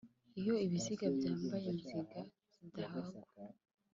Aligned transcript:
iyo 0.39 0.53
ibiziga 0.65 1.05
byambaye 1.15 1.67
inziga 1.73 2.19
zidahagwa 2.55 3.27